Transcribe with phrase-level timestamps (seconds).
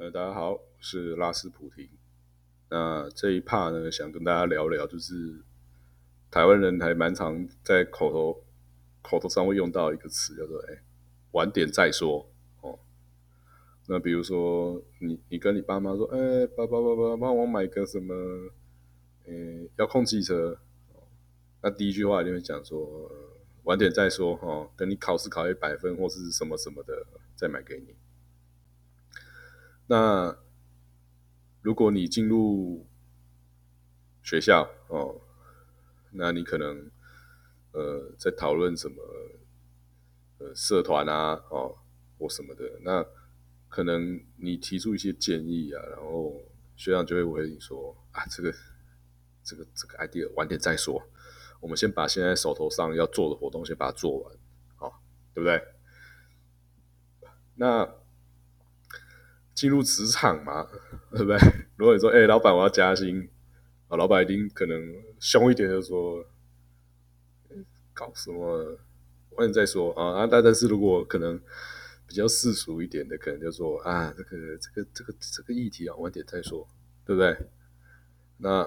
[0.00, 1.88] 呃，大家好，我是拉斯普廷。
[2.70, 5.42] 那这一趴呢，想跟大家聊聊，就是
[6.30, 8.44] 台湾人还蛮常在口头
[9.02, 10.84] 口头上会用到一个词，叫做“哎，
[11.32, 12.30] 晚点再说”。
[12.62, 12.78] 哦，
[13.88, 18.14] 那比如说你你跟你爸妈说：“哎，爸爸爸爸，帮我买个什么？
[19.26, 19.32] 呃，
[19.78, 20.60] 遥控汽车。”
[21.60, 23.10] 那第一句话就会讲说
[23.66, 27.04] ：“晚点再说，哈，等你考试考一百分或是什么什么的，
[27.34, 27.96] 再买给你。”
[29.90, 30.38] 那
[31.62, 32.86] 如果你进入
[34.22, 35.18] 学校哦，
[36.10, 36.90] 那你可能
[37.72, 39.02] 呃在讨论什么
[40.36, 41.78] 呃社团啊哦
[42.18, 43.02] 或什么的，那
[43.70, 46.38] 可能你提出一些建议啊，然后
[46.76, 48.52] 学长就会回你说啊这个
[49.42, 51.02] 这个这个 idea 晚点再说，
[51.60, 54.36] 我们先把现在手头上要做的活动先把它做完，
[54.76, 55.64] 好，对不对？
[57.54, 57.88] 那。
[59.58, 60.68] 进入职场嘛，
[61.10, 61.36] 对不对？
[61.74, 63.28] 如果你说，哎，老板，我要加薪，
[63.88, 66.24] 啊，老板一定可能凶一点，就说，
[67.92, 68.78] 搞什么？
[69.30, 70.20] 晚点再说啊。
[70.20, 71.36] 啊，但但是如果可能
[72.06, 76.64] 比较世俗一点的，可能就说，啊，这个这个这个这个议题啊，晚点再说，
[77.04, 77.36] 对不对？
[78.36, 78.62] 那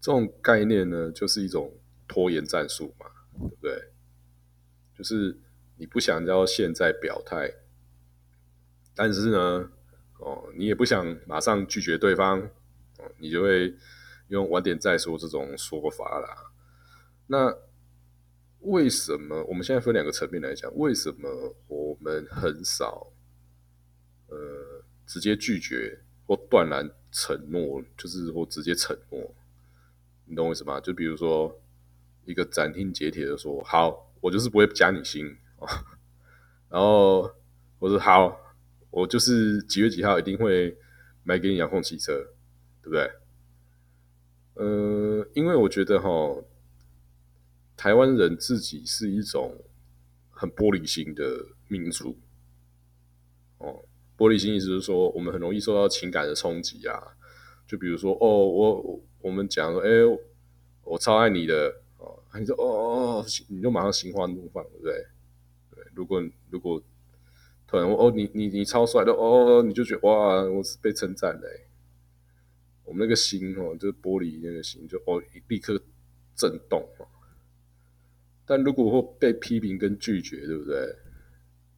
[0.00, 1.74] 这种概念呢，就是一种
[2.06, 3.90] 拖延战术嘛，对不对？
[4.96, 5.36] 就是
[5.76, 7.52] 你不想要现在表态，
[8.94, 9.70] 但是呢？
[10.18, 12.40] 哦，你也不想马上拒绝对方，
[12.98, 13.74] 哦，你就会
[14.28, 16.52] 用晚点再说这种说法啦。
[17.26, 17.54] 那
[18.60, 20.72] 为什么我们现在分两个层面来讲？
[20.76, 23.12] 为什么我们很少
[24.28, 29.34] 呃直接拒绝或断然承诺，就是或直接承诺？
[30.24, 30.80] 你懂我意思吗？
[30.80, 31.60] 就比如说
[32.24, 35.68] 一个斩钉截铁的说：“好，我就是不会加你薪。”哦，
[36.70, 37.30] 然后
[37.78, 38.40] 我说：“好。”
[38.94, 40.76] 我就是几月几号一定会
[41.24, 42.12] 买给你遥控汽车，
[42.80, 43.10] 对不对？
[44.54, 46.08] 呃，因为我觉得哈，
[47.76, 49.64] 台湾人自己是一种
[50.30, 52.16] 很玻璃心的民族。
[53.58, 53.84] 哦，
[54.16, 57.16] 玻璃心意思是说，我们很容易受到情感的冲击啊。
[57.66, 59.88] 就比如说，哦，我我们讲说，哎，
[60.84, 65.04] 我超爱你的，哦，你说，哦哦哦，你就马上心花怒放，对不对？
[65.74, 66.80] 对，如果如果。
[67.66, 71.48] 突然哦，你你你超帅的哦，你就觉得哇，我是被称赞的。
[72.84, 75.80] 我们那个心哦，就是玻璃那个心，就哦立刻
[76.36, 76.86] 震动。
[78.46, 80.96] 但如果会被批评跟拒绝，对不对？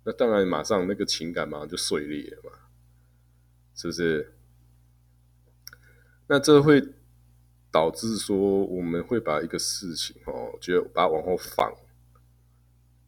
[0.05, 2.51] 那当然马上那个情感马上就碎裂了嘛，
[3.75, 4.33] 是不是？
[6.27, 6.83] 那这会
[7.71, 11.73] 导致说，我们会把一个事情哦，就把它往后放。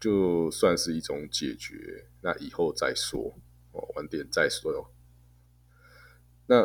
[0.01, 3.37] 就算是一种解决，那以后再说
[3.73, 4.89] 哦，晚点再说哟。
[6.47, 6.65] 那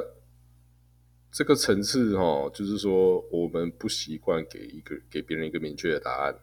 [1.32, 6.40] 这个层次哈，就是说我们不习惯给一个给别人一个明确的答案。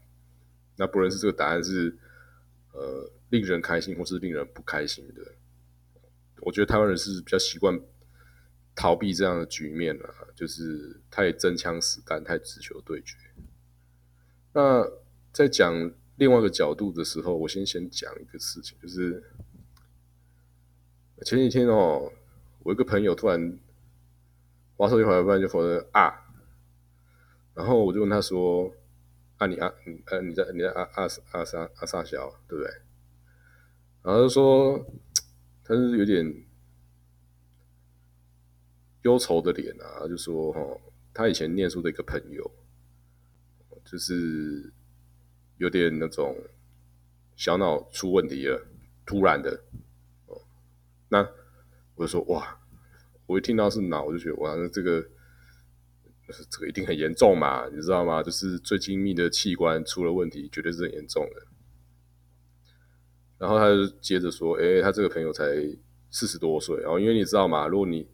[0.76, 1.96] 那不论是这个答案是
[2.72, 5.22] 呃令人开心，或是令人不开心的，
[6.40, 7.80] 我觉得台湾人是比较习惯
[8.74, 13.16] 逃避这样的局面啊，就是太真枪实弹，太直球对决。
[14.52, 14.84] 那
[15.32, 15.92] 在讲。
[16.20, 19.24] 另外一个角度的时候，我先先讲一个事情，就是
[21.24, 22.12] 前几天哦，
[22.62, 23.58] 我一个朋友突然
[24.76, 26.12] 玩手机玩一半就否认啊，
[27.54, 28.70] 然后我就问他说
[29.38, 32.70] 啊你啊你呃你在你在啊啊啊啥啊啥小对不对？
[34.02, 34.78] 然后就说
[35.64, 36.44] 他是有点
[39.04, 40.60] 忧愁的脸啊，就说哈
[41.14, 42.50] 他以前念书的一个朋友，
[43.86, 44.70] 就是。
[45.60, 46.34] 有点那种
[47.36, 48.66] 小脑出问题了，
[49.04, 49.62] 突然的
[50.24, 50.40] 哦，
[51.10, 51.20] 那
[51.96, 52.58] 我就说哇，
[53.26, 55.06] 我一听到是脑，我就觉得哇，那这个
[56.48, 58.22] 这个一定很严重嘛，你知道吗？
[58.22, 61.46] 就是最精密的器官出了问题，绝对是很严重的。
[63.36, 65.44] 然后他就接着说，哎，他这个朋友才
[66.10, 68.08] 四十多岁，然后因为你知道嘛，如果你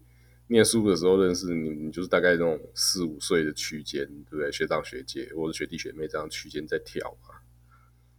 [0.49, 4.51] 念书的时候认识你，你就是大概那种四五岁的区间，对不对？
[4.51, 7.35] 学长学姐或者学弟学妹这样区间在跳嘛。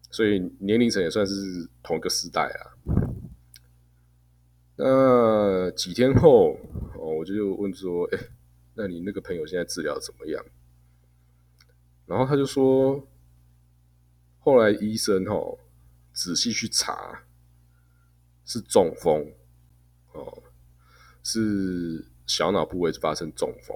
[0.09, 2.73] 所以年龄层也算是同一个时代啊。
[4.77, 6.57] 那几天后，
[6.95, 8.19] 哦，我就问说：“哎，
[8.75, 10.45] 那你那个朋友现在治疗怎么样？”
[12.05, 13.07] 然后他就说
[14.39, 15.57] ：“后来医生哦，
[16.13, 17.23] 仔细去查，
[18.45, 19.31] 是中风，
[20.13, 20.43] 哦，
[21.23, 23.75] 是小脑部位发生中风。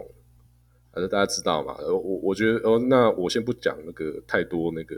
[0.92, 1.76] 反正大家知道嘛。
[1.80, 4.96] 我我觉得，哦，那我先不讲那个太多那个。”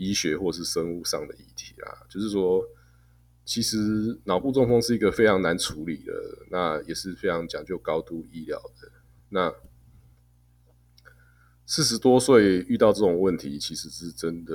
[0.00, 2.66] 医学或是生物上的议题啦，就是说，
[3.44, 6.12] 其实脑部中风是一个非常难处理的
[6.50, 8.90] 那也是非常讲究高度医疗的。
[9.28, 9.54] 那
[11.66, 14.54] 四十多岁遇到这种问题，其实是真的，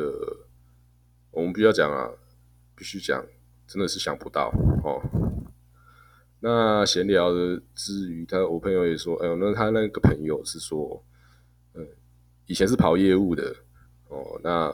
[1.30, 2.10] 我们必须要讲啊，
[2.76, 3.24] 必须讲，
[3.68, 4.52] 真的是想不到
[4.84, 5.00] 哦。
[6.40, 11.06] 那闲聊的之余，他我朋友也说，哎呦，那他那个朋友是说，
[11.76, 11.88] 嗯，
[12.48, 13.56] 以前是跑业务的
[14.10, 14.74] 哦，那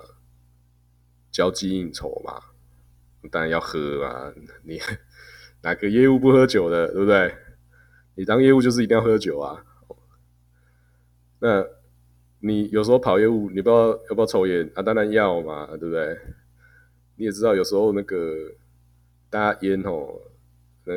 [1.32, 2.42] 交际应酬嘛，
[3.32, 4.34] 当然要喝啊，
[4.64, 4.80] 你
[5.64, 7.34] 哪个业务不喝酒的，对不对？
[8.16, 9.66] 你当业务就是一定要喝酒啊。
[11.40, 11.66] 那
[12.40, 14.82] 你有时候跑业务，你不知道要不要抽烟啊？
[14.82, 16.20] 当然要嘛，对不对？
[17.16, 18.52] 你也知道，有时候那个
[19.30, 20.20] 大家烟哦，
[20.84, 20.94] 那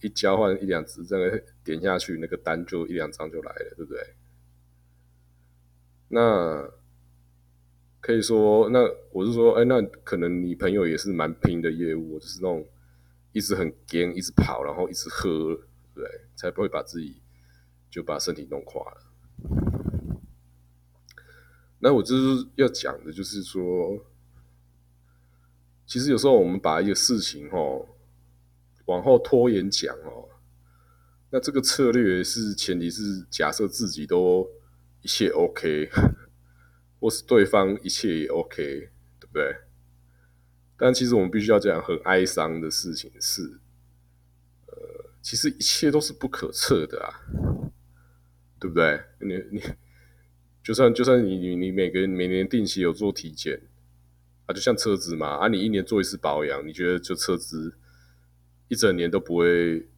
[0.00, 4.00] 一交换一两支，这个点下去，那个单就一两张就来了，对不对？
[6.08, 6.70] 那
[8.00, 8.80] 可以说，那
[9.12, 12.66] 我是说，哎，那可能你朋友也是蛮拼的业务，就是那种
[13.32, 15.58] 一直很颠，一直跑，然后一直喝，
[15.94, 16.04] 对，
[16.34, 17.20] 才不会把自己
[17.90, 19.02] 就把身体弄垮了。
[21.80, 24.04] 那我就是要讲的，就是说，
[25.86, 27.86] 其实有时候我们把一个事情哦
[28.86, 30.28] 往后拖延讲哦，
[31.30, 34.48] 那这个策略是前提是假设自己都
[35.02, 35.88] 一切 OK，
[37.00, 38.90] 或是对方一切也 OK，
[39.20, 39.56] 对不对？
[40.76, 43.42] 但其实我们必须要讲很哀伤的事情是，
[44.66, 47.20] 呃，其实一切都是不可测的啊，
[48.60, 49.00] 对不对？
[49.20, 49.62] 你你。
[50.60, 53.58] 就算就算你你你每个每年定期有做体检
[54.44, 57.74] 啊，就像车子嘛啊，你一年做一次保养，你觉得就车子
[58.66, 59.88] 一整年都不会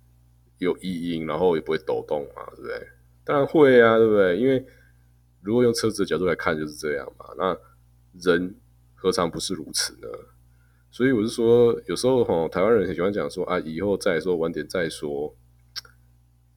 [0.59, 2.89] 有异音，然后也不会抖动嘛，对不对？
[3.25, 4.39] 当然会啊，对不对？
[4.39, 4.65] 因为
[5.41, 7.59] 如果用车子的角度来看就是这样嘛，那
[8.21, 8.55] 人
[8.95, 10.09] 何尝不是如此呢？
[10.91, 15.35] 所以我是说，有时候哈，台湾人很喜欢讲说啊，以后再说，晚点再说。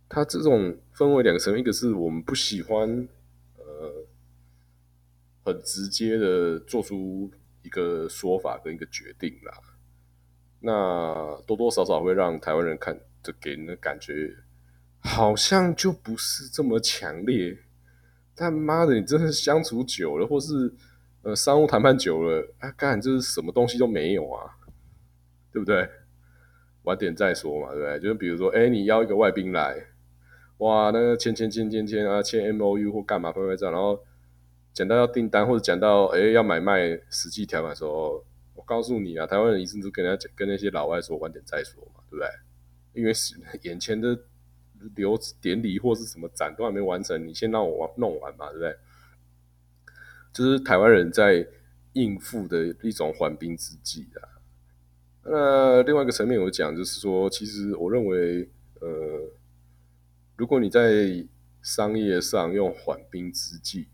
[0.10, 3.08] 他这种分为两个层面，一个是我们不喜欢。
[3.58, 4.06] 呃
[5.46, 7.30] 很直接的做出
[7.64, 9.54] 一个说法跟一个决定啦，
[10.62, 14.38] 那多多少少会让台湾人看，就给人的感觉
[15.02, 17.58] 好像就不是这么强烈。
[18.36, 20.74] 他妈的，你真的相处久了，或是
[21.22, 24.52] 呃商务谈判久了，啊干，就是什么东西都没有啊，
[25.52, 25.90] 对不对？
[26.84, 28.00] 晚点再说嘛，对不对？
[28.00, 29.88] 就是比如说，哎，你邀一个外宾来，
[30.58, 34.04] 哇，那个签签签签签啊，签 M O U 或干嘛拍拍照，然后。
[34.74, 38.26] 讲到要订单或者讲到哎要买卖实际条款的时候，
[38.56, 42.28] 我告诉你啊，台湾人一直都跟人家讲，跟那些老外说晚点再说嘛，对不对？
[43.00, 43.14] 因为
[43.62, 44.18] 眼前的
[44.96, 48.78] 流典礼或是什么展都还没完成，你先让我弄完嘛，对不对？
[50.34, 51.48] 就是台湾人在
[51.94, 54.22] 应付的一种缓兵之计啊。
[55.24, 58.50] 那另外一个层面我讲，就是说，其实我认为，
[58.82, 59.30] 呃，
[60.36, 61.26] 如果你在
[61.62, 63.88] 商业上用缓兵之计。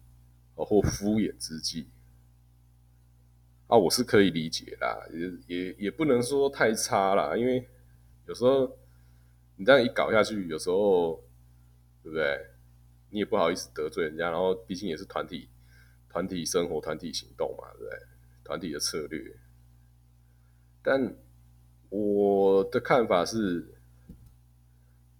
[0.61, 1.87] 或敷衍之计
[3.67, 7.65] 啊，我是可以理解啦，也也也不能说太差啦，因为
[8.25, 8.77] 有时候
[9.59, 11.21] 你这样一搞下去，有时候
[12.01, 12.47] 对不对？
[13.09, 15.49] 你也不好意思得罪人家，然后毕竟也是团体
[16.07, 17.99] 团体生活、团体行动嘛，对不对？
[18.45, 19.37] 团体的策略。
[20.81, 21.13] 但
[21.89, 23.75] 我的看法是，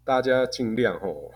[0.06, 1.34] 大家尽量吼。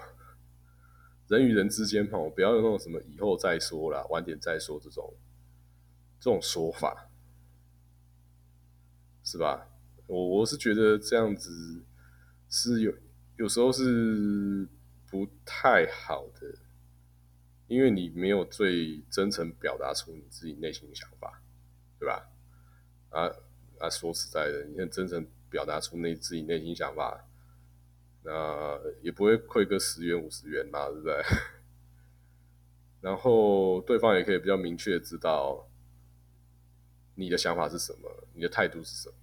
[1.27, 5.13] 人与人之间，吼，不要用那种什么以后再说啦，晚点再说这种
[6.21, 7.09] 这种说法，
[9.23, 9.67] 是吧？
[10.07, 11.83] 我我是觉得这样子
[12.55, 12.93] 是有
[13.37, 14.67] 有时候是
[15.09, 16.55] 不太好的，
[17.67, 21.41] 因为你没有最真诚表达出你自己内心的想法，
[21.99, 22.29] 对吧？
[23.09, 23.25] 啊
[23.79, 27.27] 啊，说实在的，你很真诚表达出内自己内心想法。
[28.23, 31.23] 那也不会亏个十元五十元嘛，对不对？
[33.01, 35.67] 然后对方也可以比较明确知道
[37.15, 39.09] 你的想法是什么，你的态度是什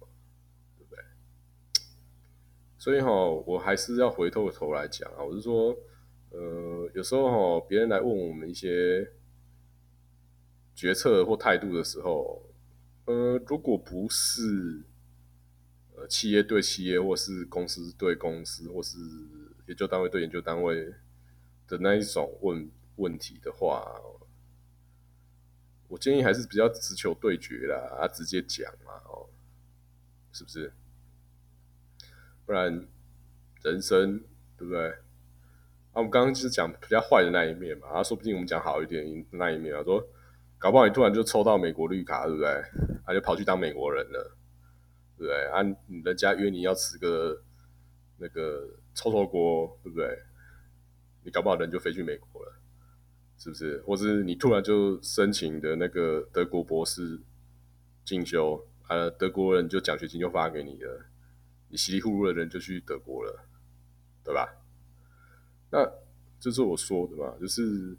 [2.81, 3.11] 所以哈，
[3.45, 5.77] 我还是要回过头来讲啊，我是说，
[6.31, 9.07] 呃，有时候哈，别人来问我们一些
[10.73, 12.41] 决策或态度的时候，
[13.05, 14.83] 呃，如果不是
[15.95, 16.07] 呃。
[16.07, 18.97] 企业对企业，或是公司对公司，或是
[19.67, 20.91] 研究单位对研究单位
[21.67, 23.85] 的那一种问问题的话，
[25.87, 29.29] 我建议还是比较直球对决啦，啊，直接讲嘛，哦，
[30.31, 30.73] 是不是？
[32.51, 32.85] 不然
[33.63, 34.19] 人生
[34.57, 34.89] 对不对？
[34.89, 34.95] 啊，
[35.93, 40.05] 我们刚刚就是讲比较坏的那一面嘛，啊，说不定我们讲好一点那一面啊，说
[40.59, 42.49] 搞不好你突然就抽到美国绿卡，对不对？
[43.05, 44.37] 啊，就跑去当美国人了。
[45.17, 45.61] 对不对啊，
[46.03, 47.41] 人家约你要吃个
[48.17, 50.09] 那个臭臭锅，对不对？
[51.23, 52.53] 你搞不好人就飞去美国了，
[53.37, 53.81] 是不是？
[53.87, 57.17] 或是你突然就申请的那个德国博士
[58.03, 61.05] 进修，啊，德国人就奖学金就发给你了，
[61.71, 63.45] 你稀里糊涂的人就去德国了，
[64.23, 64.47] 对吧？
[65.71, 65.89] 那
[66.39, 67.95] 这是我说的嘛，就是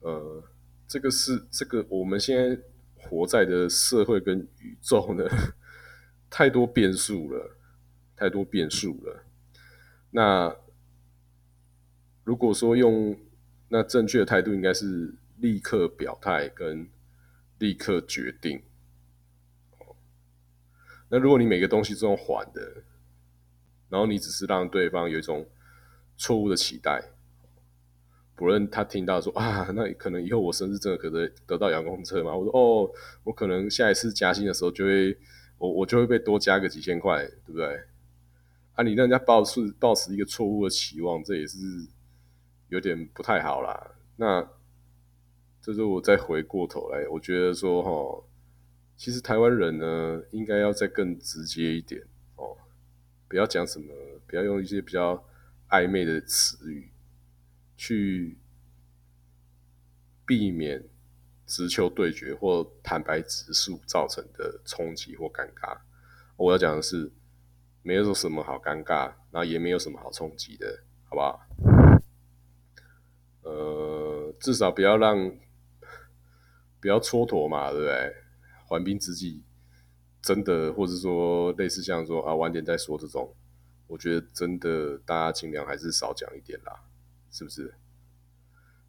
[0.00, 0.44] 呃，
[0.86, 2.62] 这个是这个我们现在
[2.94, 5.24] 活在的社会跟宇宙呢，
[6.28, 7.56] 太多变数了，
[8.14, 9.24] 太多变数了。
[10.10, 10.54] 那
[12.22, 13.18] 如果说用
[13.68, 16.88] 那正确的态度，应该是立刻表态跟
[17.58, 18.62] 立刻决定。
[19.78, 19.96] 哦
[21.08, 22.82] 那如果你每个东西都用缓的，
[23.88, 25.46] 然后你只是让对方有一种
[26.16, 27.02] 错误的期待。
[28.34, 32.36] 不论他听到说啊，那可能以后我生日真的可能得到遥控车嘛？
[32.36, 32.90] 我说哦，
[33.24, 35.16] 我可能下一次加薪的时候就会，
[35.56, 37.80] 我我就会被多加个几千块，对不对？
[38.74, 41.56] 啊，你让人家抱持抱持一个错误的期望，这也是
[42.68, 43.92] 有点不太好啦。
[44.16, 44.46] 那
[45.62, 48.24] 这是我再回过头来，我觉得说哈，
[48.98, 52.02] 其实台湾人呢，应该要再更直接一点，
[53.28, 53.94] 不要讲什么，
[54.26, 55.24] 不要用一些比较
[55.68, 56.90] 暧昧的词语。
[57.78, 58.38] 去
[60.24, 60.82] 避免
[61.44, 65.76] 直球对决或坦白直述造成的冲击或尴尬。
[66.38, 67.12] 我要讲的是，
[67.82, 71.46] 没有什么好尴尬，然后也没有什么好冲击的，好不好？
[73.42, 75.36] 呃，至少不要让
[76.80, 78.16] 不要蹉跎嘛，对不对？
[78.64, 79.44] 缓兵之计，
[80.26, 83.32] 真的，或者说类似像说啊晚点再说这种，
[83.86, 86.82] 我觉得真的大家尽量还是少讲一点啦。
[87.30, 87.74] 是不是？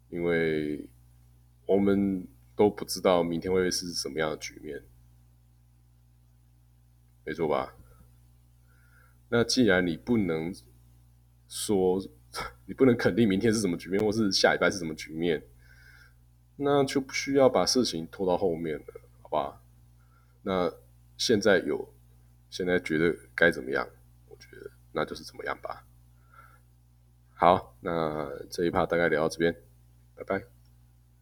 [0.08, 0.88] 因为
[1.66, 2.26] 我们
[2.56, 4.82] 都不知道明天会是什么样的局面，
[7.24, 7.74] 没错吧？
[9.28, 10.52] 那既然你不能
[11.46, 12.02] 说，
[12.66, 15.44] 你不能肯定明天是什么局面，或是下礼拜是什么局面，
[16.56, 18.84] 那就不需要把事情拖到后面了，
[19.22, 19.62] 好吧？
[20.42, 20.72] 那
[21.18, 21.92] 现在有，
[22.48, 23.86] 现在觉得该怎么样？
[24.28, 25.84] 我觉得那就是怎么样吧。
[27.34, 29.54] 好，那这一趴大概聊到这边，
[30.14, 30.57] 拜拜。